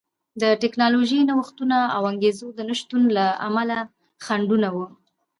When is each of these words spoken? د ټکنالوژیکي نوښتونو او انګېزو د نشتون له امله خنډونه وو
د 0.41 0.43
ټکنالوژیکي 0.61 1.25
نوښتونو 1.29 1.79
او 1.95 2.01
انګېزو 2.11 2.47
د 2.53 2.59
نشتون 2.69 3.01
له 3.17 3.25
امله 3.47 3.77
خنډونه 4.25 4.67
وو 4.75 4.85